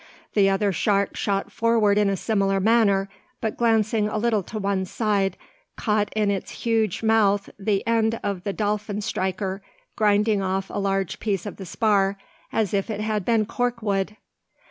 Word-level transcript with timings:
The 0.33 0.49
other 0.49 0.71
shark 0.71 1.15
shot 1.15 1.51
forward 1.51 1.99
in 1.99 2.09
a 2.09 2.17
similar 2.17 2.59
manner; 2.59 3.07
but 3.39 3.55
glancing 3.55 4.07
a 4.07 4.17
little 4.17 4.41
to 4.41 4.57
one 4.57 4.83
side, 4.85 5.37
caught 5.75 6.11
in 6.15 6.31
its 6.31 6.49
huge 6.65 7.03
mouth 7.03 7.51
the 7.59 7.85
end 7.85 8.19
of 8.23 8.43
the 8.43 8.51
dolphin 8.51 9.01
striker, 9.01 9.61
grinding 9.95 10.41
off 10.41 10.71
a 10.71 10.79
large 10.79 11.19
piece 11.19 11.45
of 11.45 11.57
the 11.57 11.67
spar 11.67 12.17
as 12.51 12.73
if 12.73 12.89
it 12.89 13.01
had 13.01 13.23
been 13.23 13.45
cork 13.45 13.83
wood! 13.83 14.17